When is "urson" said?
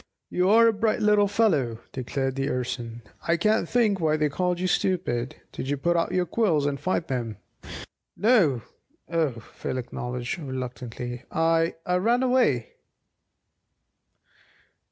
2.49-3.03